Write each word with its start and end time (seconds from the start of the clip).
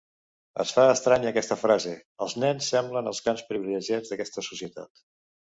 Es 0.61 0.69
fa 0.77 0.85
estranya 0.93 1.29
aquesta 1.33 1.57
frase: 1.63 1.93
els 2.27 2.35
nens 2.45 2.71
semblen 2.73 3.11
els 3.13 3.21
grans 3.27 3.45
privilegiats 3.53 4.15
d’aquesta 4.15 4.47
societat. 4.51 5.07